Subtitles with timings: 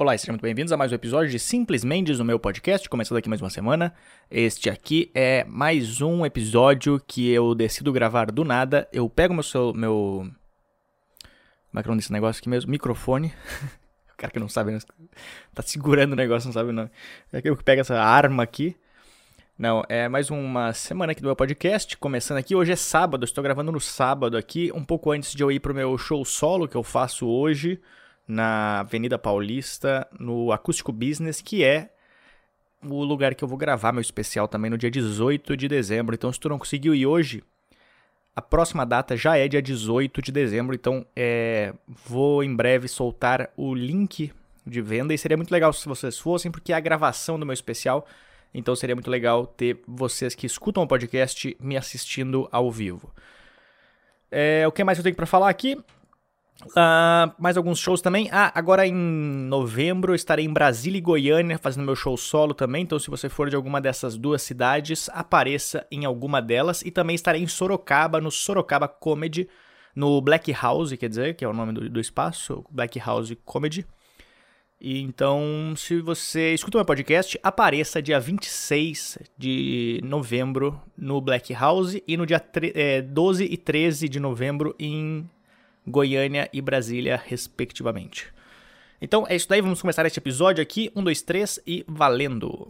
[0.00, 2.88] Olá e sejam muito bem-vindos a mais um episódio de Simples Mendes no meu podcast,
[2.88, 3.92] começando aqui mais uma semana.
[4.30, 8.88] Este aqui é mais um episódio que eu decido gravar do nada.
[8.92, 10.30] Eu pego meu seu, meu
[11.68, 12.70] como é que é o negócio aqui mesmo?
[12.70, 13.34] Microfone.
[14.14, 14.78] o cara que não sabe, né?
[15.52, 16.88] tá segurando o negócio, não sabe não.
[17.32, 18.76] É que eu pego essa arma aqui.
[19.58, 22.54] Não, é mais uma semana aqui do meu podcast, começando aqui.
[22.54, 25.74] Hoje é sábado, estou gravando no sábado aqui, um pouco antes de eu ir pro
[25.74, 27.80] meu show solo que eu faço hoje
[28.28, 31.90] na Avenida Paulista, no Acústico Business, que é
[32.82, 36.14] o lugar que eu vou gravar meu especial também no dia 18 de dezembro.
[36.14, 37.42] Então, se tu não conseguiu ir hoje,
[38.36, 40.74] a próxima data já é dia 18 de dezembro.
[40.74, 41.72] Então, é,
[42.06, 44.32] vou em breve soltar o link
[44.64, 47.54] de venda e seria muito legal se vocês fossem, porque é a gravação do meu
[47.54, 48.06] especial.
[48.52, 53.12] Então, seria muito legal ter vocês que escutam o podcast me assistindo ao vivo.
[54.30, 55.78] É, o que mais eu tenho para falar aqui?
[56.66, 58.28] Uh, mais alguns shows também.
[58.32, 62.82] Ah, agora em novembro eu estarei em Brasília e Goiânia fazendo meu show solo também.
[62.82, 66.82] Então, se você for de alguma dessas duas cidades, apareça em alguma delas.
[66.82, 69.48] E também estarei em Sorocaba, no Sorocaba Comedy,
[69.94, 73.86] no Black House, quer dizer, que é o nome do, do espaço, Black House Comedy.
[74.80, 82.00] E então, se você escuta meu podcast, apareça dia 26 de novembro no Black House
[82.06, 82.40] e no dia
[82.74, 85.28] é, 12 e 13 de novembro em
[85.88, 88.26] Goiânia e Brasília, respectivamente.
[89.00, 90.90] Então é isso daí, vamos começar este episódio aqui.
[90.94, 92.66] Um, dois, três e valendo!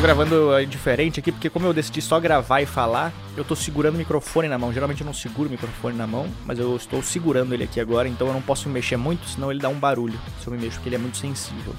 [0.00, 3.96] tô gravando diferente aqui, porque como eu decidi só gravar e falar, eu tô segurando
[3.96, 4.72] o microfone na mão.
[4.72, 8.08] Geralmente eu não seguro o microfone na mão, mas eu estou segurando ele aqui agora,
[8.08, 10.58] então eu não posso me mexer muito, senão ele dá um barulho se eu me
[10.58, 11.74] mexo, porque ele é muito sensível.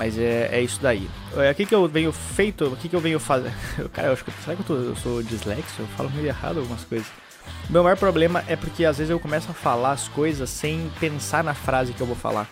[0.00, 1.10] Mas é, é isso daí.
[1.36, 3.52] É, o que, que eu venho feito, o que, que eu venho fazer.
[3.92, 4.32] Cara, eu acho que.
[4.42, 5.74] Será que eu, tô, eu sou dislexo?
[5.78, 7.06] Eu falo meio errado algumas coisas.
[7.68, 11.44] Meu maior problema é porque às vezes eu começo a falar as coisas sem pensar
[11.44, 12.48] na frase que eu vou falar.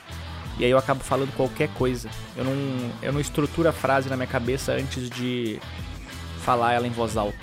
[0.58, 2.10] E aí eu acabo falando qualquer coisa.
[2.36, 5.58] Eu não, eu não estruturo a frase na minha cabeça antes de
[6.44, 7.38] falar ela em voz alta.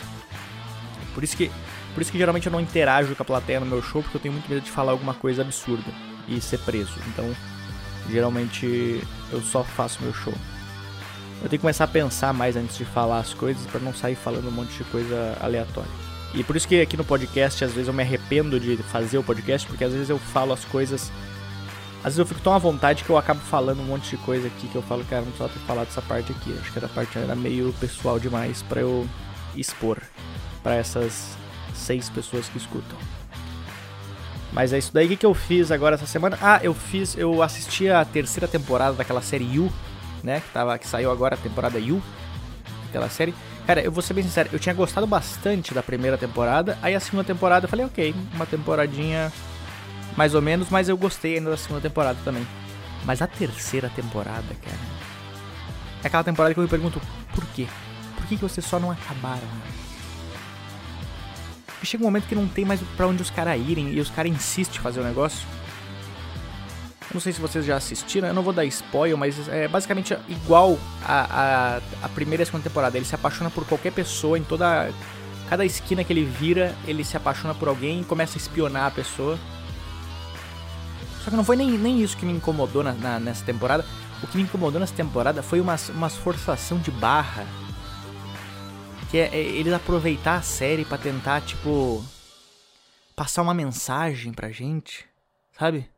[1.16, 1.50] Por isso que,
[1.96, 4.22] por isso que geralmente eu não interajo com a plateia no meu show, porque eu
[4.22, 5.92] tenho muito medo de falar alguma coisa absurda
[6.28, 6.94] e ser preso.
[7.08, 7.36] Então,
[8.10, 9.02] Geralmente
[9.32, 10.34] eu só faço meu show.
[11.42, 14.16] Eu tenho que começar a pensar mais antes de falar as coisas para não sair
[14.16, 15.90] falando um monte de coisa aleatória.
[16.34, 19.24] E por isso que aqui no podcast às vezes eu me arrependo de fazer o
[19.24, 21.12] podcast, porque às vezes eu falo as coisas.
[22.00, 24.48] Às vezes eu fico tão à vontade que eu acabo falando um monte de coisa
[24.48, 26.56] aqui que eu falo, cara, não só ter falado essa parte aqui.
[26.60, 29.08] Acho que essa parte era meio pessoal demais para eu
[29.56, 30.02] expor
[30.62, 31.36] para essas
[31.74, 32.98] seis pessoas que escutam.
[34.56, 35.06] Mas é isso daí.
[35.14, 36.40] O que, eu fiz agora essa semana?
[36.42, 37.18] Ah, eu fiz.
[37.18, 39.70] Eu assisti a terceira temporada daquela série You,
[40.24, 40.40] né?
[40.40, 42.02] Que, tava, que saiu agora a temporada You.
[42.88, 43.36] Aquela série.
[43.68, 46.78] Cara, eu vou ser bem sincero, eu tinha gostado bastante da primeira temporada.
[46.82, 49.34] Aí a segunda temporada eu falei, ok, uma temporadinha
[50.16, 52.48] mais ou menos, mas eu gostei ainda da segunda temporada também.
[53.04, 54.78] Mas a terceira temporada, cara.
[56.02, 57.02] É aquela temporada que eu me pergunto,
[57.34, 57.68] por quê?
[58.16, 59.48] Por que, que vocês só não acabaram?
[61.86, 64.32] Chega um momento que não tem mais para onde os caras irem e os caras
[64.32, 65.46] insistem em fazer o negócio.
[67.14, 70.78] Não sei se vocês já assistiram, eu não vou dar spoiler, mas é basicamente igual
[71.04, 72.98] a, a, a primeira e segunda temporada.
[72.98, 74.92] Ele se apaixona por qualquer pessoa em toda.
[75.50, 78.92] Cada esquina que ele vira, ele se apaixona por alguém e começa a espionar a
[78.92, 79.38] pessoa.
[81.24, 83.86] Só que não foi nem, nem isso que me incomodou na, na, nessa temporada.
[84.24, 87.46] O que me incomodou nessa temporada foi uma, uma forçação de barra
[89.16, 92.04] que é, é eles aproveitar a série para tentar, tipo,
[93.16, 95.08] passar uma mensagem pra gente,
[95.58, 95.90] sabe?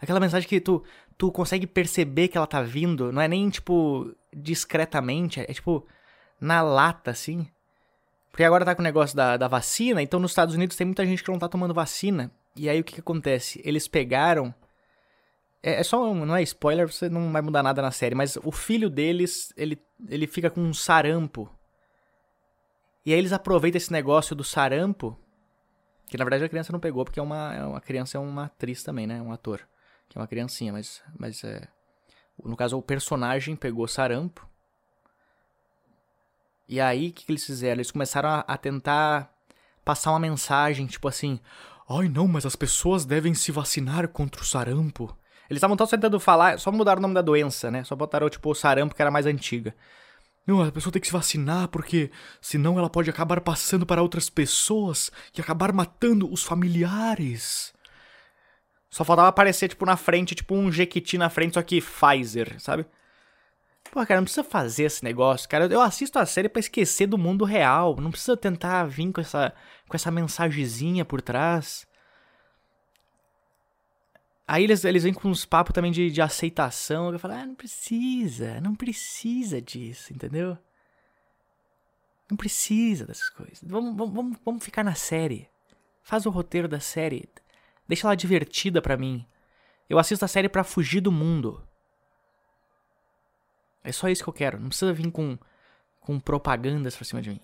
[0.00, 0.84] Aquela mensagem que tu,
[1.18, 5.84] tu consegue perceber que ela tá vindo, não é nem, tipo, discretamente, é, é tipo,
[6.40, 7.48] na lata, assim.
[8.30, 11.04] Porque agora tá com o negócio da, da vacina, então nos Estados Unidos tem muita
[11.04, 12.30] gente que não tá tomando vacina.
[12.54, 13.60] E aí o que, que acontece?
[13.64, 14.54] Eles pegaram.
[15.60, 16.14] É, é só.
[16.14, 19.82] Não é spoiler, você não vai mudar nada na série, mas o filho deles, ele,
[20.08, 21.50] ele fica com um sarampo.
[23.06, 25.16] E aí eles aproveitam esse negócio do sarampo,
[26.08, 28.46] que na verdade a criança não pegou, porque é uma, é uma criança é uma
[28.46, 29.22] atriz também, né?
[29.22, 29.60] Um ator.
[30.08, 31.68] Que é uma criancinha, mas, mas é.
[32.44, 34.44] No caso, o personagem pegou sarampo.
[36.68, 37.76] E aí, o que, que, eles fizeram?
[37.76, 39.32] Eles começaram a, a tentar
[39.84, 41.38] passar uma mensagem, tipo assim.
[41.88, 45.16] Ai não, mas as pessoas devem se vacinar contra o sarampo.
[45.48, 47.84] Eles estavam tentando falar, só mudaram o nome da doença, né?
[47.84, 49.72] Só botaram, tipo, o sarampo, que era mais antiga.
[50.46, 52.10] Não, a pessoa tem que se vacinar porque
[52.40, 57.74] senão ela pode acabar passando para outras pessoas e acabar matando os familiares.
[58.88, 62.86] Só faltava aparecer, tipo, na frente, tipo um Jequiti na frente, só que Pfizer, sabe?
[63.90, 65.66] Pô, cara, não precisa fazer esse negócio, cara.
[65.66, 67.96] Eu assisto a série para esquecer do mundo real.
[68.00, 69.52] Não precisa tentar vir com essa,
[69.88, 71.86] com essa mensagenzinha por trás.
[74.48, 77.12] Aí eles, eles vêm com uns papos também de, de aceitação.
[77.12, 80.56] Eu falo, ah, não precisa, não precisa disso, entendeu?
[82.30, 83.60] Não precisa dessas coisas.
[83.62, 85.48] Vamos, vamos, vamos ficar na série.
[86.02, 87.28] Faz o roteiro da série.
[87.88, 89.26] Deixa ela divertida para mim.
[89.88, 91.66] Eu assisto a série para fugir do mundo.
[93.82, 94.60] É só isso que eu quero.
[94.60, 95.38] Não precisa vir com,
[96.00, 97.40] com propagandas pra cima de mim.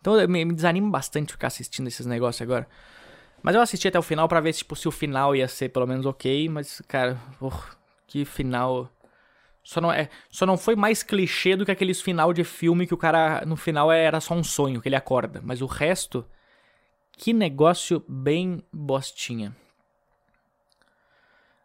[0.00, 2.68] Então me, me desanima bastante ficar assistindo esses negócios agora.
[3.44, 5.86] Mas eu assisti até o final para ver tipo, se o final ia ser pelo
[5.86, 6.48] menos ok.
[6.48, 7.20] Mas, cara,
[8.06, 8.90] que final.
[9.62, 12.94] Só não, é, só não foi mais clichê do que aqueles final de filme que
[12.94, 15.42] o cara no final era só um sonho, que ele acorda.
[15.44, 16.24] Mas o resto,
[17.12, 19.54] que negócio bem bostinha.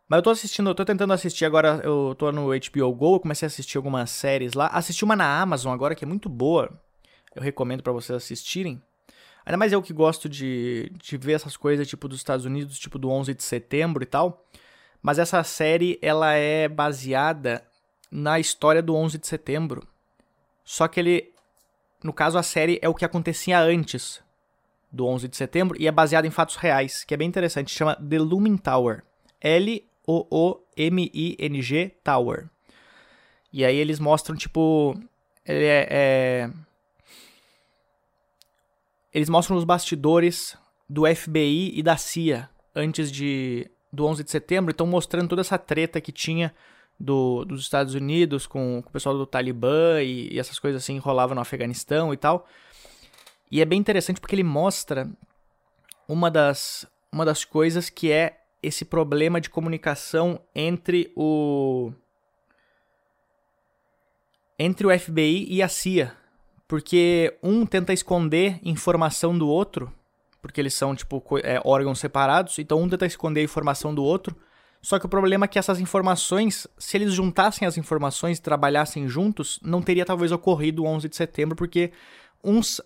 [0.10, 3.20] Mas eu tô assistindo, eu tô tentando assistir agora, eu tô no HBO Go, eu
[3.22, 4.68] comecei a assistir algumas séries lá.
[4.68, 6.70] Assisti uma na Amazon agora que é muito boa.
[7.34, 8.82] Eu recomendo para vocês assistirem.
[9.46, 13.00] Ainda mais eu que gosto de, de ver essas coisas tipo dos Estados Unidos, tipo
[13.00, 14.46] do 11 de setembro e tal.
[15.02, 17.64] Mas essa série, ela é baseada
[18.12, 19.88] na história do 11 de setembro.
[20.64, 21.34] Só que ele,
[22.04, 24.22] no caso a série é o que acontecia antes
[24.92, 27.96] do 11 de setembro e é baseada em fatos reais, que é bem interessante, chama
[27.96, 29.04] The Looming Tower.
[29.42, 32.50] L o-O-M-I-N-G Tower.
[33.54, 35.00] E aí eles mostram, tipo.
[35.46, 36.50] Ele é, é,
[39.14, 40.58] Eles mostram os bastidores
[40.88, 44.72] do FBI e da CIA antes de do 11 de setembro.
[44.72, 46.54] Então mostrando toda essa treta que tinha
[47.00, 50.98] do, dos Estados Unidos com, com o pessoal do Talibã e, e essas coisas assim
[50.98, 52.48] rolavam no Afeganistão e tal.
[53.52, 55.10] E é bem interessante porque ele mostra
[56.08, 61.92] uma das, uma das coisas que é esse problema de comunicação entre o
[64.62, 66.18] entre o FBI e a CIA,
[66.70, 69.92] porque um tenta esconder informação do outro,
[70.40, 74.36] porque eles são tipo é, órgãos separados, então um tenta esconder a informação do outro.
[74.80, 79.08] Só que o problema é que essas informações, se eles juntassem as informações e trabalhassem
[79.10, 81.92] juntos, não teria talvez ocorrido o 11 de setembro, porque
[82.44, 82.80] uns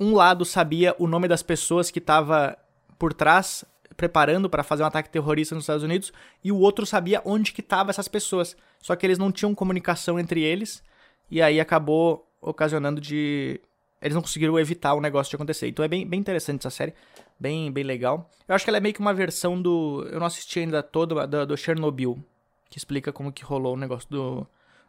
[0.00, 2.58] um lado sabia o nome das pessoas que estava
[2.98, 3.64] por trás
[3.96, 6.12] preparando para fazer um ataque terrorista nos Estados Unidos
[6.42, 8.56] e o outro sabia onde que estavam essas pessoas.
[8.82, 10.82] Só que eles não tinham comunicação entre eles
[11.30, 13.60] e aí acabou ocasionando de
[14.00, 15.68] eles não conseguiram evitar o negócio de acontecer.
[15.68, 16.94] Então é bem, bem interessante essa série,
[17.38, 18.30] bem bem legal.
[18.46, 21.26] Eu acho que ela é meio que uma versão do eu não assisti ainda toda
[21.26, 22.22] do, do Chernobyl,
[22.70, 24.46] que explica como que rolou o negócio do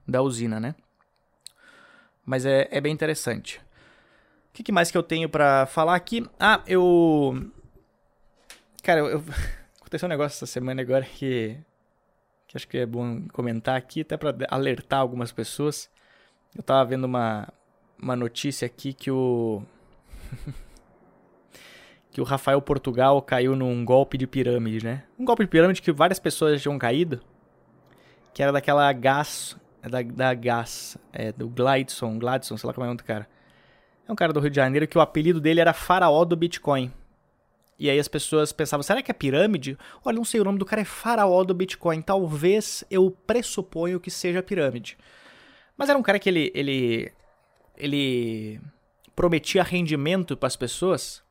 [0.07, 0.75] da usina, né?
[2.25, 3.59] Mas é, é bem interessante.
[4.50, 6.25] O que, que mais que eu tenho para falar aqui?
[6.39, 7.51] Ah, eu
[8.88, 9.24] Cara, eu, eu...
[9.81, 11.57] aconteceu um negócio essa semana agora que,
[12.48, 15.89] que acho que é bom comentar aqui, até para alertar algumas pessoas.
[16.57, 17.48] Eu tava vendo uma,
[18.01, 19.62] uma notícia aqui que o.
[22.09, 25.04] que o Rafael Portugal caiu num golpe de pirâmide, né?
[25.19, 27.21] Um golpe de pirâmide que várias pessoas tinham caído.
[28.33, 29.56] Que era daquela gás.
[29.83, 30.98] É da, da gás.
[31.13, 33.30] É, do Gladson, Gladson, sei lá como é o nome do cara.
[34.07, 36.92] É um cara do Rio de Janeiro que o apelido dele era Faraó do Bitcoin.
[37.80, 39.77] E aí as pessoas pensavam, será que é pirâmide?
[40.04, 42.01] Olha, não sei, o nome do cara é faraó do Bitcoin.
[42.01, 44.98] Talvez eu pressuponho que seja pirâmide.
[45.78, 47.14] Mas era um cara que ele, ele,
[47.78, 48.60] ele
[49.16, 51.24] prometia rendimento para as pessoas.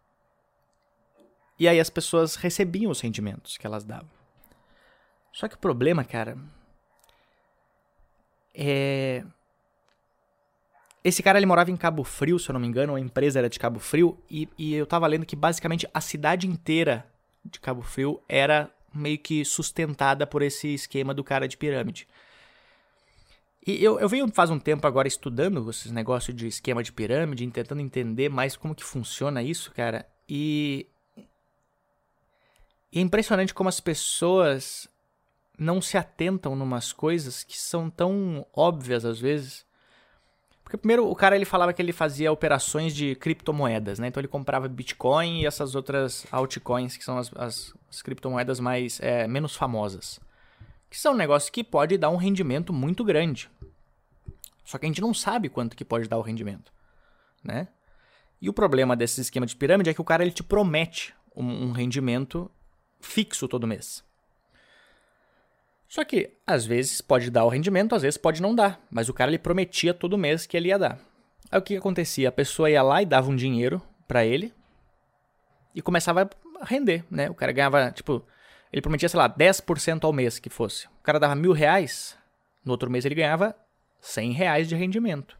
[1.58, 4.10] E aí as pessoas recebiam os rendimentos que elas davam.
[5.32, 6.38] Só que o problema, cara,
[8.54, 9.24] é
[11.06, 13.48] esse cara ele morava em Cabo Frio, se eu não me engano, a empresa era
[13.48, 17.06] de Cabo Frio, e, e eu tava lendo que basicamente a cidade inteira
[17.44, 22.08] de Cabo Frio era meio que sustentada por esse esquema do cara de pirâmide.
[23.66, 27.46] E eu, eu venho faz um tempo agora estudando esses negócios de esquema de pirâmide,
[27.50, 30.06] tentando entender mais como que funciona isso, cara.
[30.28, 30.86] E,
[32.94, 34.88] é impressionante como as pessoas
[35.58, 39.66] não se atentam numas coisas que são tão óbvias às vezes.
[40.62, 44.08] Porque primeiro o cara ele falava que ele fazia operações de criptomoedas, né?
[44.08, 49.00] Então ele comprava Bitcoin e essas outras altcoins que são as, as, as criptomoedas mais
[49.00, 50.20] é, menos famosas.
[50.88, 53.50] Que são um negócio que pode dar um rendimento muito grande.
[54.64, 56.72] Só que a gente não sabe quanto que pode dar o rendimento,
[57.42, 57.68] né?
[58.40, 61.68] E o problema desse esquema de pirâmide é que o cara ele te promete um,
[61.68, 62.50] um rendimento
[63.00, 64.04] fixo todo mês.
[65.88, 68.80] Só que, às vezes, pode dar o rendimento, às vezes pode não dar.
[68.90, 70.98] Mas o cara ele prometia todo mês que ele ia dar.
[71.50, 72.28] Aí o que, que acontecia?
[72.28, 74.52] A pessoa ia lá e dava um dinheiro para ele
[75.74, 76.28] e começava
[76.60, 77.30] a render, né?
[77.30, 78.24] O cara ganhava, tipo,
[78.76, 80.86] ele prometia, sei lá, 10% ao mês que fosse.
[81.00, 82.14] O cara dava mil reais,
[82.62, 83.56] no outro mês ele ganhava
[84.02, 85.38] 100 reais de rendimento.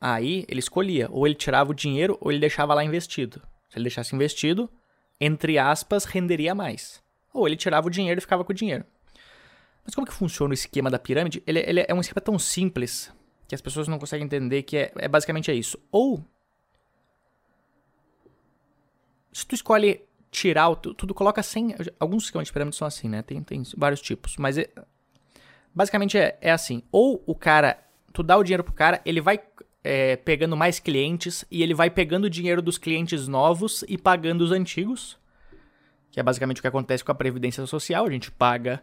[0.00, 3.40] Aí ele escolhia, ou ele tirava o dinheiro ou ele deixava lá investido.
[3.68, 4.68] Se ele deixasse investido,
[5.20, 7.00] entre aspas, renderia mais.
[7.32, 8.84] Ou ele tirava o dinheiro e ficava com o dinheiro.
[9.84, 11.40] Mas como que funciona o esquema da pirâmide?
[11.46, 13.14] Ele, ele é um esquema tão simples
[13.46, 15.78] que as pessoas não conseguem entender que é, é basicamente é isso.
[15.92, 16.24] Ou
[19.32, 20.05] se tu escolhe
[20.36, 21.74] tirar, tu, tu coloca sem.
[21.98, 23.22] Alguns esquemas de pirâmide são assim, né?
[23.22, 24.36] Tem, tem vários tipos.
[24.36, 24.68] Mas é,
[25.74, 26.82] basicamente é, é assim.
[26.92, 27.82] Ou o cara.
[28.12, 29.38] Tu dá o dinheiro pro cara, ele vai
[29.84, 34.42] é, pegando mais clientes e ele vai pegando o dinheiro dos clientes novos e pagando
[34.42, 35.18] os antigos.
[36.10, 38.06] Que é basicamente o que acontece com a Previdência Social.
[38.06, 38.82] A gente paga.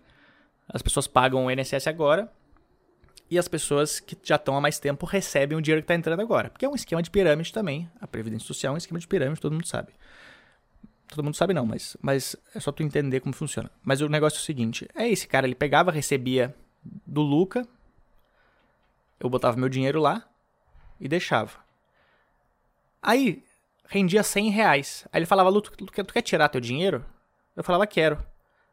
[0.68, 2.32] As pessoas pagam o INSS agora.
[3.30, 6.20] E as pessoas que já estão há mais tempo recebem o dinheiro que está entrando
[6.20, 6.50] agora.
[6.50, 7.90] Porque é um esquema de pirâmide também.
[8.00, 9.94] A Previdência Social é um esquema de pirâmide, todo mundo sabe.
[11.14, 13.70] Todo mundo sabe não, mas, mas é só tu entender como funciona.
[13.84, 17.68] Mas o negócio é o seguinte: é esse cara, ele pegava, recebia do Luca,
[19.20, 20.28] eu botava meu dinheiro lá,
[21.00, 21.60] e deixava.
[23.02, 23.44] Aí,
[23.88, 25.08] rendia 100 reais.
[25.12, 27.06] Aí ele falava, Lu, tu, tu, quer, tu quer tirar teu dinheiro?
[27.56, 28.16] Eu falava, quero.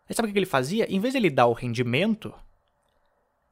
[0.09, 0.91] Aí sabe o que ele fazia?
[0.91, 2.33] Em vez de ele dar o rendimento,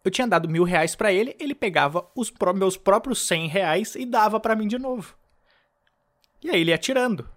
[0.04, 3.94] eu tinha dado mil reais pra ele, ele pegava os pró meus próprios 100 reais
[3.94, 5.14] e dava para mim de novo.
[6.42, 7.28] E aí ele ia tirando.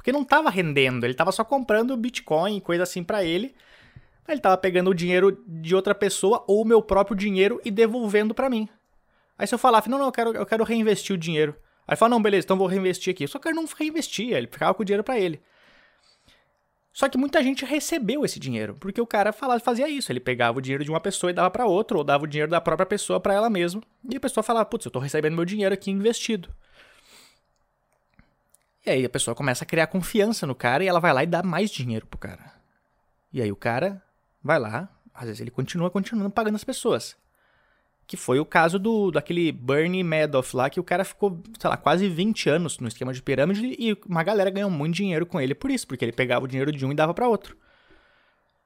[0.00, 3.54] Porque não tava rendendo, ele tava só comprando Bitcoin, coisa assim para ele.
[4.26, 8.34] Ele tava pegando o dinheiro de outra pessoa ou o meu próprio dinheiro e devolvendo
[8.34, 8.66] para mim.
[9.36, 11.54] Aí se eu falava, não, não, eu quero, eu quero reinvestir o dinheiro.
[11.86, 13.28] Aí fala, não, beleza, então vou reinvestir aqui.
[13.28, 15.38] Só que ele não reinvestia, ele ficava com o dinheiro para ele.
[16.94, 20.10] Só que muita gente recebeu esse dinheiro, porque o cara falava, fazia isso.
[20.10, 22.50] Ele pegava o dinheiro de uma pessoa e dava para outra, ou dava o dinheiro
[22.50, 23.82] da própria pessoa para ela mesma.
[24.10, 26.48] E a pessoa falava, putz, eu tô recebendo meu dinheiro aqui investido.
[28.84, 31.26] E aí a pessoa começa a criar confiança no cara e ela vai lá e
[31.26, 32.54] dá mais dinheiro pro cara.
[33.32, 34.02] E aí o cara
[34.42, 37.16] vai lá, às vezes ele continua continuando pagando as pessoas.
[38.06, 41.76] Que foi o caso do daquele Bernie Madoff lá, que o cara ficou, sei lá,
[41.76, 45.54] quase 20 anos no esquema de pirâmide e uma galera ganhou muito dinheiro com ele
[45.54, 47.56] por isso, porque ele pegava o dinheiro de um e dava para outro.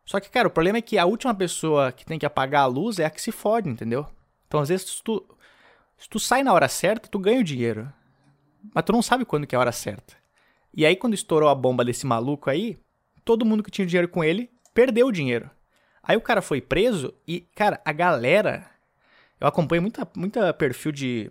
[0.06, 2.66] Só que, cara, o problema é que a última pessoa que tem que apagar a
[2.66, 4.06] luz é a que se fode, entendeu?
[4.46, 5.24] Então, às vezes, tu,
[5.96, 7.90] se tu sai na hora certa, tu ganha o dinheiro.
[8.72, 10.14] Mas tu não sabe quando que é a hora certa.
[10.72, 12.78] E aí, quando estourou a bomba desse maluco aí,
[13.24, 15.50] todo mundo que tinha dinheiro com ele perdeu o dinheiro.
[16.02, 18.70] Aí o cara foi preso e, cara, a galera
[19.40, 21.30] eu acompanho muita, muita perfil de,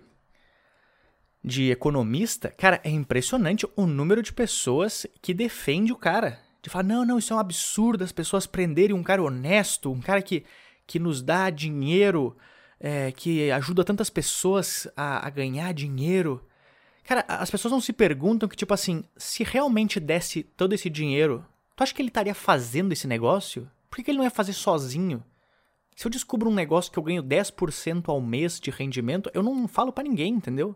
[1.44, 2.50] de economista.
[2.50, 6.40] Cara, é impressionante o número de pessoas que defende o cara.
[6.62, 10.00] De falar, não, não, isso é um absurdo as pessoas prenderem um cara honesto, um
[10.00, 10.46] cara que,
[10.86, 12.38] que nos dá dinheiro,
[12.80, 16.46] é, que ajuda tantas pessoas a, a ganhar dinheiro.
[17.04, 21.46] Cara, as pessoas não se perguntam que, tipo assim, se realmente desse todo esse dinheiro,
[21.76, 23.70] tu acha que ele estaria fazendo esse negócio?
[23.90, 25.24] Por que ele não ia fazer sozinho?
[25.96, 29.68] Se eu descubro um negócio que eu ganho 10% ao mês de rendimento, eu não
[29.68, 30.76] falo para ninguém, entendeu?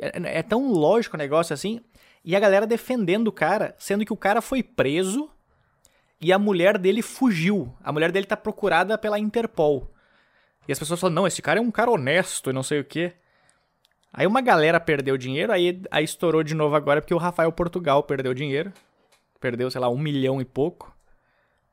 [0.00, 1.80] É, é, tão lógico o negócio assim.
[2.24, 5.30] E a galera defendendo o cara, sendo que o cara foi preso
[6.20, 7.74] e a mulher dele fugiu.
[7.82, 9.92] A mulher dele tá procurada pela Interpol.
[10.66, 12.84] E as pessoas falam, não, esse cara é um cara honesto e não sei o
[12.84, 13.12] quê.
[14.16, 18.00] Aí uma galera perdeu dinheiro, aí, aí estourou de novo agora porque o Rafael Portugal
[18.04, 18.72] perdeu dinheiro.
[19.40, 20.96] Perdeu, sei lá, um milhão e pouco.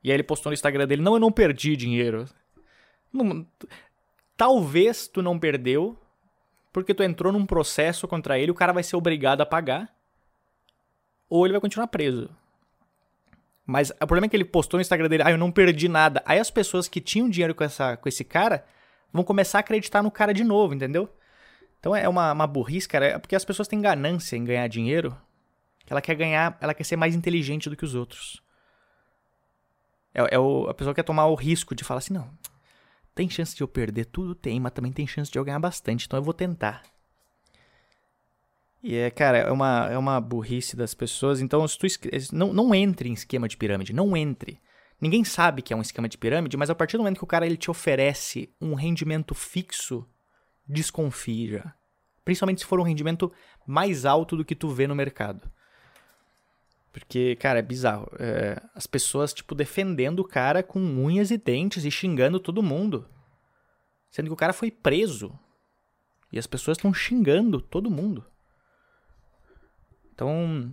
[0.02, 2.26] E aí ele postou no Instagram dele: Não, eu não perdi dinheiro.
[3.12, 3.46] Não,
[4.36, 5.96] talvez tu não perdeu,
[6.72, 9.94] porque tu entrou num processo contra ele, o cara vai ser obrigado a pagar,
[11.28, 12.28] ou ele vai continuar preso.
[13.64, 16.20] Mas o problema é que ele postou no Instagram dele: Ah, eu não perdi nada.
[16.26, 18.64] Aí as pessoas que tinham dinheiro com, essa, com esse cara
[19.12, 21.08] vão começar a acreditar no cara de novo, entendeu?
[21.82, 25.18] Então é uma, uma burrice, cara, é porque as pessoas têm ganância em ganhar dinheiro.
[25.90, 28.40] Ela quer ganhar, ela quer ser mais inteligente do que os outros.
[30.14, 32.30] É, é o, a pessoa quer tomar o risco de falar assim, não,
[33.16, 34.32] tem chance de eu perder tudo?
[34.32, 36.84] Tem, mas também tem chance de eu ganhar bastante, então eu vou tentar.
[38.80, 41.40] E é, cara, é uma, é uma burrice das pessoas.
[41.40, 41.86] Então, se tu
[42.32, 44.60] não, não entre em esquema de pirâmide, não entre.
[45.00, 47.26] Ninguém sabe que é um esquema de pirâmide, mas a partir do momento que o
[47.26, 50.06] cara ele te oferece um rendimento fixo,
[50.66, 51.74] desconfie já.
[52.24, 53.32] Principalmente se for um rendimento
[53.66, 55.50] mais alto do que tu vê no mercado.
[56.92, 58.08] Porque, cara, é bizarro.
[58.18, 63.08] É, as pessoas, tipo, defendendo o cara com unhas e dentes e xingando todo mundo.
[64.10, 65.36] Sendo que o cara foi preso.
[66.30, 68.24] E as pessoas estão xingando todo mundo.
[70.14, 70.70] Então,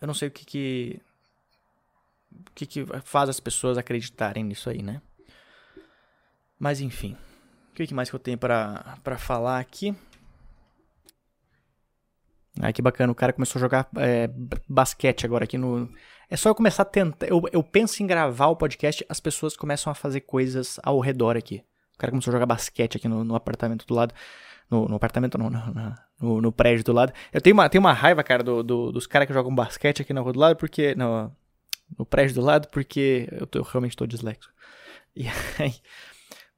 [0.00, 1.02] eu não sei o que que,
[2.32, 5.02] o que que faz as pessoas acreditarem nisso aí, né?
[6.58, 7.16] Mas enfim.
[7.70, 9.96] O que mais que eu tenho para falar aqui?
[12.60, 14.28] Ah, que bacana, o cara começou a jogar é,
[14.68, 15.90] basquete agora aqui no.
[16.28, 17.26] É só eu começar a tentar.
[17.26, 21.36] Eu, eu penso em gravar o podcast, as pessoas começam a fazer coisas ao redor
[21.36, 21.62] aqui.
[21.96, 24.14] cara começou a jogar basquete aqui no, no apartamento do lado.
[24.70, 27.12] No, no apartamento não, no, no, no, prédio do lado.
[27.32, 30.12] Eu tenho uma, tenho uma raiva, cara, do, do, dos caras que jogam basquete aqui
[30.12, 30.94] na rua do lado, porque.
[30.94, 31.34] No,
[31.98, 34.52] no prédio do lado, porque eu, tô, eu realmente tô disléxico.
[35.16, 35.26] E
[35.58, 35.74] aí,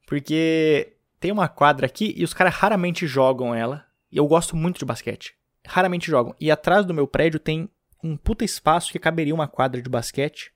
[0.05, 0.92] porque
[1.23, 3.85] tem uma quadra aqui e os caras raramente jogam ela.
[4.11, 5.33] E eu gosto muito de basquete.
[5.65, 6.35] Raramente jogam.
[6.37, 7.69] E atrás do meu prédio tem
[8.03, 10.51] um puta espaço que caberia uma quadra de basquete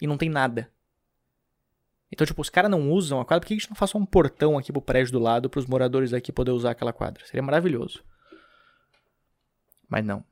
[0.00, 0.72] e não tem nada.
[2.10, 4.06] Então, tipo, os caras não usam a quadra, por que a gente não faz um
[4.06, 7.22] portão aqui pro prédio do lado para os moradores aqui poder usar aquela quadra?
[7.26, 8.02] Seria maravilhoso.
[9.86, 10.24] Mas não.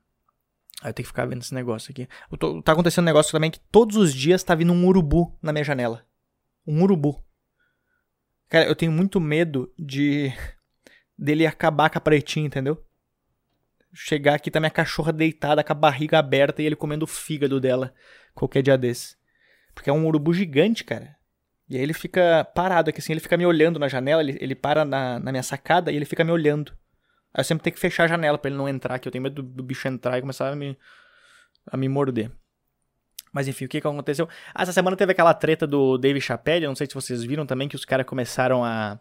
[0.81, 2.09] Aí eu tenho que ficar vendo esse negócio aqui.
[2.39, 5.53] Tô, tá acontecendo um negócio também que todos os dias tá vindo um urubu na
[5.53, 6.03] minha janela.
[6.65, 7.23] Um urubu.
[8.49, 10.31] Cara, eu tenho muito medo de
[11.17, 12.83] dele acabar com a pretinha, entendeu?
[13.93, 17.59] Chegar aqui, tá minha cachorra deitada com a barriga aberta e ele comendo o fígado
[17.59, 17.93] dela
[18.33, 19.15] qualquer dia desse.
[19.73, 21.15] Porque é um urubu gigante, cara.
[21.67, 24.53] E aí ele fica parado aqui assim, ele fica me olhando na janela, ele, ele
[24.53, 26.71] para na, na minha sacada e ele fica me olhando.
[27.33, 29.23] Aí eu sempre tenho que fechar a janela para ele não entrar, que eu tenho
[29.23, 30.77] medo do, do, bicho entrar e começar a me,
[31.65, 32.31] a me morder.
[33.35, 34.29] Mas enfim, o que, que aconteceu?
[34.53, 37.67] Ah, essa semana teve aquela treta do Dave Chappelle, não sei se vocês viram também,
[37.67, 38.97] que os caras começaram a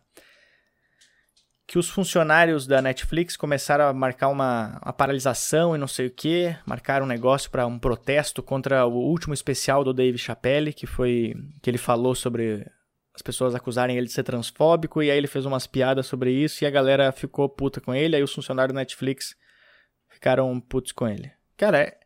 [1.68, 6.10] que os funcionários da Netflix começaram a marcar uma, uma paralisação e não sei o
[6.10, 10.86] que, marcaram um negócio para um protesto contra o último especial do Dave Chappelle, que
[10.86, 12.66] foi que ele falou sobre
[13.14, 16.64] as pessoas acusarem ele de ser transfóbico e aí ele fez umas piadas sobre isso
[16.64, 19.36] e a galera ficou puta com ele, aí os funcionários da Netflix
[20.08, 21.30] ficaram putos com ele.
[21.56, 21.98] Cara, é,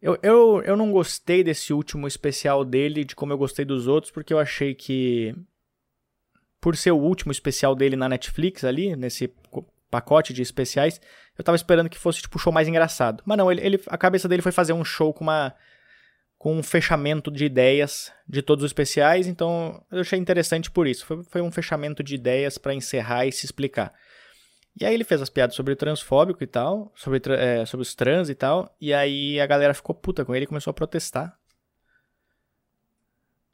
[0.00, 4.12] eu, eu, eu não gostei desse último especial dele, de como eu gostei dos outros,
[4.12, 5.34] porque eu achei que
[6.60, 9.32] por ser o último especial dele na Netflix ali, nesse
[9.90, 11.00] pacote de especiais,
[11.38, 13.22] eu tava esperando que fosse tipo um show mais engraçado.
[13.24, 15.54] Mas não, ele, ele, a cabeça dele foi fazer um show com uma
[16.38, 21.06] com um fechamento de ideias de todos os especiais, então eu achei interessante por isso.
[21.06, 23.92] Foi, foi um fechamento de ideias para encerrar e se explicar.
[24.78, 27.94] E aí ele fez as piadas sobre o transfóbico e tal, sobre, é, sobre os
[27.94, 31.38] trans e tal, e aí a galera ficou puta com ele e começou a protestar.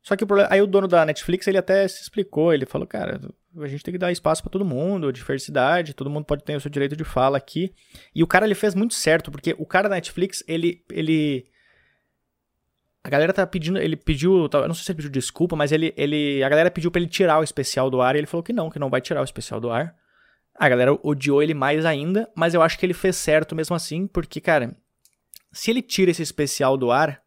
[0.03, 2.88] Só que o problema, aí o dono da Netflix, ele até se explicou, ele falou,
[2.88, 3.20] cara,
[3.57, 6.61] a gente tem que dar espaço para todo mundo, diversidade, todo mundo pode ter o
[6.61, 7.73] seu direito de fala aqui.
[8.12, 11.47] E o cara ele fez muito certo, porque o cara da Netflix, ele ele
[13.05, 15.94] a galera tá pedindo, ele pediu, eu não sei se ele pediu desculpa, mas ele
[15.97, 18.53] ele a galera pediu para ele tirar o especial do ar, e ele falou que
[18.53, 19.94] não, que não vai tirar o especial do ar.
[20.62, 24.07] A galera odiou ele mais ainda, mas eu acho que ele fez certo mesmo assim,
[24.07, 24.77] porque cara,
[25.51, 27.20] se ele tira esse especial do ar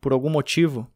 [0.00, 0.90] por algum motivo,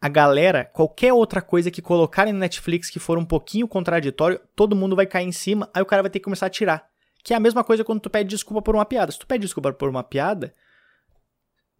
[0.00, 4.74] a galera, qualquer outra coisa que colocarem no Netflix que for um pouquinho contraditório, todo
[4.74, 6.88] mundo vai cair em cima, aí o cara vai ter que começar a tirar.
[7.22, 9.12] Que é a mesma coisa quando tu pede desculpa por uma piada.
[9.12, 10.54] Se tu pede desculpa por uma piada,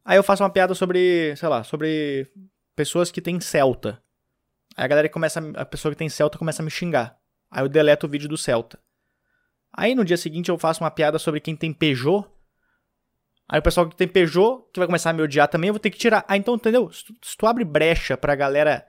[0.04, 2.30] aí eu faço uma piada sobre, sei lá, sobre
[2.76, 4.02] pessoas que têm Celta.
[4.76, 7.21] Aí a galera começa, a pessoa que tem Celta começa a me xingar.
[7.52, 8.78] Aí eu deleto o vídeo do Celta.
[9.70, 12.26] Aí no dia seguinte eu faço uma piada sobre quem tem Peugeot.
[13.46, 15.80] Aí o pessoal que tem Peugeot, que vai começar a me odiar também, eu vou
[15.80, 16.24] ter que tirar.
[16.26, 16.90] Ah, então, entendeu?
[16.90, 18.86] Se tu, se tu abre brecha pra galera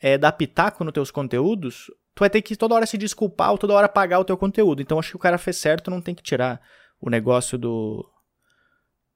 [0.00, 3.58] é, dar pitaco nos teus conteúdos, tu vai ter que toda hora se desculpar ou
[3.58, 4.82] toda hora pagar o teu conteúdo.
[4.82, 6.60] Então acho que o cara fez certo, não tem que tirar
[7.00, 8.04] o negócio do,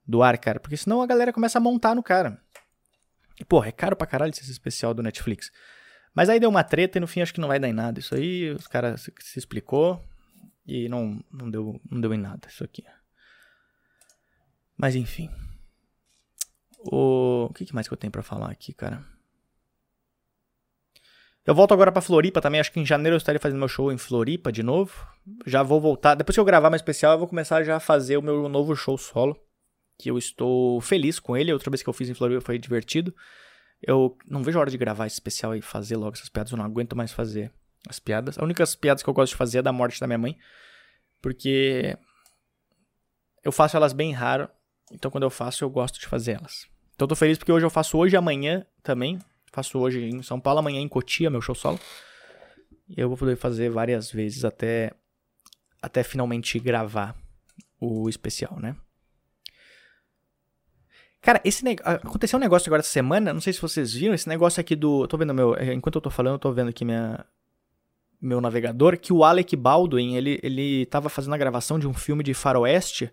[0.07, 0.61] do ar, cara.
[0.61, 2.41] Porque senão a galera começa a montar no cara.
[3.41, 5.51] E, porra, é caro pra caralho esse especial do Netflix.
[6.17, 8.01] Mas aí deu uma treta e no fim acho que não vai dar em nada.
[8.01, 10.03] Isso aí, os caras se, se explicou
[10.67, 12.83] e não, não, deu, não deu em nada isso aqui.
[14.79, 15.31] Mas enfim.
[16.91, 19.05] O, o que mais que eu tenho para falar aqui, cara?
[21.45, 22.61] Eu volto agora para Floripa também.
[22.61, 25.07] Acho que em janeiro eu estarei fazendo meu show em Floripa de novo.
[25.45, 26.15] Já vou voltar.
[26.15, 28.75] Depois que eu gravar mais especial, eu vou começar já a fazer o meu novo
[28.75, 29.39] show solo.
[29.99, 31.51] Que eu estou feliz com ele.
[31.51, 33.15] A outra vez que eu fiz em Floripa foi divertido.
[33.83, 36.53] Eu não vejo a hora de gravar esse especial e fazer logo essas piadas.
[36.53, 37.53] Eu não aguento mais fazer
[37.89, 38.37] as piadas.
[38.37, 40.37] As únicas piadas que eu gosto de fazer é da morte da minha mãe.
[41.21, 41.97] Porque
[43.45, 44.49] eu faço elas bem raro.
[44.93, 46.67] Então quando eu faço, eu gosto de fazer elas.
[46.95, 49.19] Então eu tô feliz porque hoje eu faço hoje e amanhã também.
[49.53, 51.79] Faço hoje em São Paulo, amanhã em Cotia, meu show solo.
[52.89, 54.93] E eu vou poder fazer várias vezes até
[55.83, 57.17] até finalmente gravar
[57.81, 58.77] o especial, né?
[61.27, 64.61] Cara, esse aconteceu um negócio agora essa semana, não sei se vocês viram, esse negócio
[64.61, 66.85] aqui do, eu tô vendo meu, é, enquanto eu tô falando, eu tô vendo aqui
[66.85, 67.27] minha
[68.21, 72.23] meu navegador que o Alec Baldwin, ele ele tava fazendo a gravação de um filme
[72.23, 73.13] de faroeste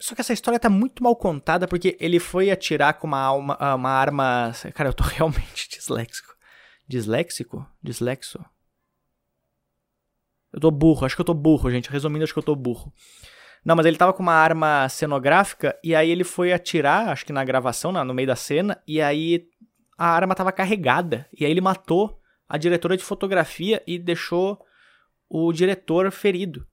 [0.00, 3.56] só que essa história tá muito mal contada porque ele foi atirar com uma, alma,
[3.60, 4.52] ah, uma arma.
[4.74, 6.34] Cara, eu tô realmente disléxico.
[6.88, 7.66] Disléxico?
[7.82, 8.42] Dislexo?
[10.52, 11.90] Eu tô burro, acho que eu tô burro, gente.
[11.90, 12.92] Resumindo, acho que eu tô burro.
[13.64, 17.32] Não, mas ele tava com uma arma cenográfica e aí ele foi atirar, acho que
[17.32, 19.46] na gravação, no meio da cena, e aí
[19.98, 21.28] a arma tava carregada.
[21.38, 22.18] E aí ele matou
[22.48, 24.60] a diretora de fotografia e deixou
[25.28, 26.66] o diretor ferido.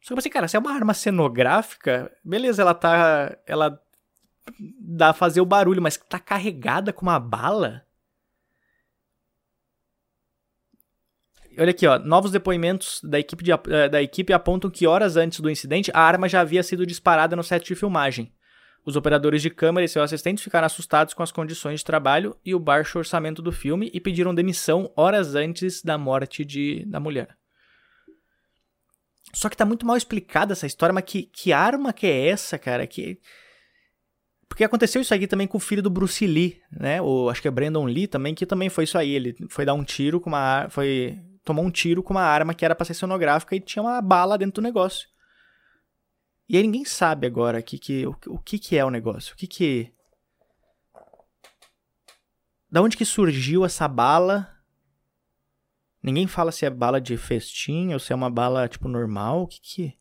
[0.00, 3.36] Só que eu cara, se é uma arma cenográfica, beleza, ela tá.
[3.46, 3.80] Ela
[4.80, 7.82] dá a fazer o barulho, mas tá carregada com uma bala?
[11.58, 11.98] Olha aqui, ó.
[11.98, 16.00] Novos depoimentos da equipe, de, eh, da equipe apontam que horas antes do incidente, a
[16.00, 18.32] arma já havia sido disparada no set de filmagem.
[18.86, 22.54] Os operadores de câmera e seus assistentes ficaram assustados com as condições de trabalho e
[22.54, 27.36] o baixo orçamento do filme e pediram demissão horas antes da morte de, da mulher.
[29.34, 32.56] Só que tá muito mal explicada essa história, mas que, que arma que é essa,
[32.56, 32.86] cara?
[32.86, 33.18] Que...
[34.48, 37.02] Porque aconteceu isso aqui também com o filho do Bruce Lee, né?
[37.02, 39.10] O, acho que é Brandon Lee também, que também foi isso aí.
[39.10, 40.68] Ele foi dar um tiro com uma.
[40.70, 44.02] Foi tomou um tiro com uma arma que era pra ser sonográfica e tinha uma
[44.02, 45.08] bala dentro do negócio.
[46.46, 49.32] E aí ninguém sabe agora que, que, o, o que, que é o negócio.
[49.32, 49.90] O que que.
[52.70, 54.54] Da onde que surgiu essa bala?
[56.02, 59.44] Ninguém fala se é bala de festim ou se é uma bala, tipo, normal.
[59.44, 59.98] O que que.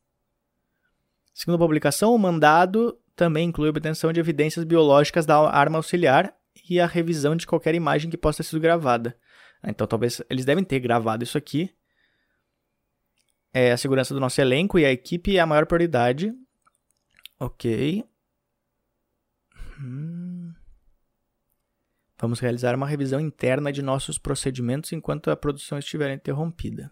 [1.33, 6.35] Segundo a publicação, o mandado também inclui a obtenção de evidências biológicas da arma auxiliar
[6.69, 9.17] e a revisão de qualquer imagem que possa ter sido gravada.
[9.63, 11.73] Então talvez eles devem ter gravado isso aqui.
[13.53, 16.33] É, a segurança do nosso elenco e a equipe é a maior prioridade.
[17.39, 18.03] Ok.
[19.79, 20.53] Hum.
[22.19, 26.91] Vamos realizar uma revisão interna de nossos procedimentos enquanto a produção estiver interrompida.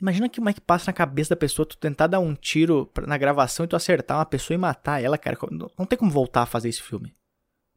[0.00, 2.90] Imagina que como é que passa na cabeça da pessoa tu tentar dar um tiro
[3.06, 5.38] na gravação e tu acertar uma pessoa e matar ela, cara.
[5.78, 7.14] Não tem como voltar a fazer esse filme.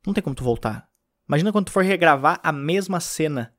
[0.06, 0.90] Não tem como tu voltar.
[1.28, 3.54] Imagina quando tu for regravar a mesma cena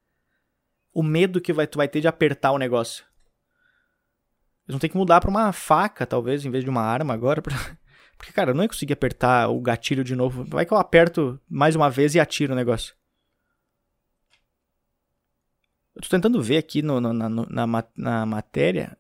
[0.93, 3.05] o medo que vai, tu vai ter de apertar o negócio.
[4.67, 7.43] Eles vão ter que mudar pra uma faca, talvez, em vez de uma arma agora.
[7.43, 7.55] Pra...
[8.17, 10.45] Porque, cara, eu não ia conseguir apertar o gatilho de novo.
[10.45, 12.95] Vai que eu aperto mais uma vez e atiro o negócio.
[15.95, 18.97] Eu tô tentando ver aqui no, no, na, na, na matéria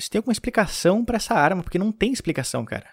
[0.00, 2.92] se tem alguma explicação para essa arma, porque não tem explicação, cara.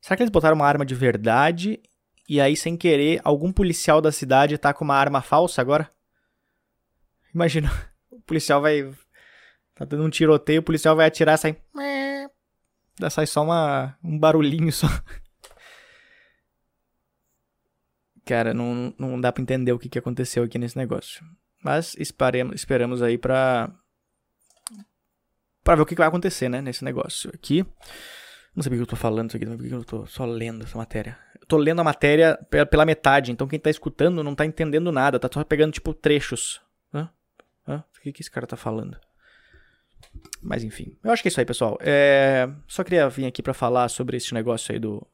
[0.00, 1.80] Será que eles botaram uma arma de verdade
[2.32, 5.90] e aí, sem querer, algum policial da cidade tá com uma arma falsa agora?
[7.34, 7.70] Imagina,
[8.10, 8.90] o policial vai.
[9.74, 11.60] Tá dando um tiroteio, o policial vai atirar sai.
[13.10, 14.86] Sai só uma, um barulhinho só.
[18.24, 21.22] Cara, não, não dá pra entender o que, que aconteceu aqui nesse negócio.
[21.62, 23.70] Mas esperemos, esperamos aí pra.
[25.62, 26.62] pra ver o que, que vai acontecer, né?
[26.62, 27.62] Nesse negócio aqui.
[28.54, 30.64] Não sei porque eu tô falando isso aqui, não sei porque eu tô só lendo
[30.64, 31.18] essa matéria
[31.52, 32.38] tô lendo a matéria
[32.70, 36.62] pela metade, então quem tá escutando não tá entendendo nada, tá só pegando, tipo, trechos.
[36.94, 37.10] Hã?
[37.68, 37.84] Hã?
[37.94, 38.98] O que, que esse cara tá falando?
[40.40, 41.76] Mas enfim, eu acho que é isso aí, pessoal.
[41.80, 42.48] É...
[42.66, 45.06] Só queria vir aqui para falar sobre esse negócio aí do,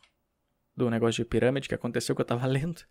[0.77, 2.83] do negócio de pirâmide que aconteceu que eu tava lendo.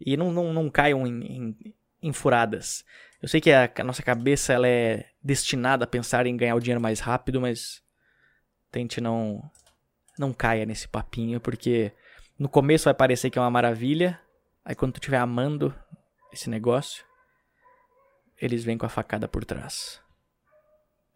[0.00, 2.84] E não, não, não caiam em, em, em furadas.
[3.20, 6.60] Eu sei que a, a, nossa cabeça ela é destinada a pensar em ganhar o
[6.60, 7.82] dinheiro mais rápido, mas
[8.70, 9.42] tente não
[10.18, 11.92] não caia nesse papinho, porque
[12.38, 14.20] no começo vai parecer que é uma maravilha,
[14.64, 15.74] aí quando tu estiver amando
[16.32, 17.04] esse negócio,
[18.40, 20.00] eles vêm com a facada por trás.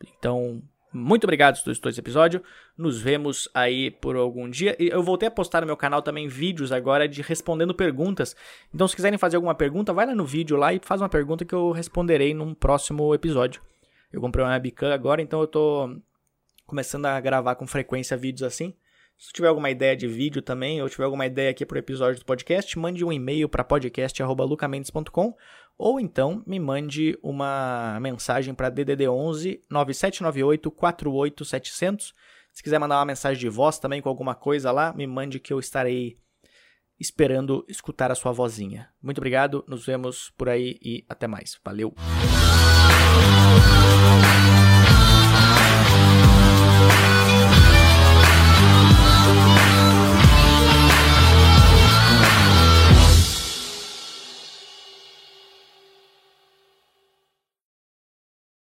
[0.02, 2.42] Então, muito obrigado por assistir esse episódio.
[2.76, 4.76] Nos vemos aí por algum dia.
[4.78, 8.34] E eu voltei a postar no meu canal também vídeos agora de respondendo perguntas.
[8.72, 11.44] Então, se quiserem fazer alguma pergunta, vai lá no vídeo lá e faz uma pergunta
[11.44, 13.60] que eu responderei num próximo episódio.
[14.12, 16.00] Eu comprei uma webcam agora, então eu tô
[16.66, 18.74] começando a gravar com frequência vídeos assim.
[19.18, 22.20] Se tiver alguma ideia de vídeo também, ou tiver alguma ideia aqui para o episódio
[22.20, 25.34] do podcast, mande um e-mail para podcast.lucamendes.com
[25.76, 32.14] ou então me mande uma mensagem para DDD 11 9798 48700.
[32.52, 35.52] Se quiser mandar uma mensagem de voz também com alguma coisa lá, me mande que
[35.52, 36.16] eu estarei
[36.98, 38.88] esperando escutar a sua vozinha.
[39.02, 41.58] Muito obrigado, nos vemos por aí e até mais.
[41.64, 41.94] Valeu!